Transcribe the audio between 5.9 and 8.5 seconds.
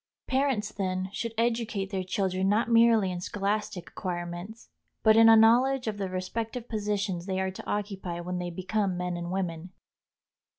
the respective positions they are to occupy when they